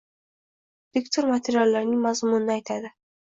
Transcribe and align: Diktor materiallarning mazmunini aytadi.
Diktor 0.97 1.29
materiallarning 1.33 2.01
mazmunini 2.07 2.57
aytadi. 2.57 2.93